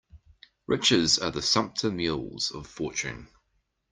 [0.65, 3.27] Riches are the sumpter mules of fortune.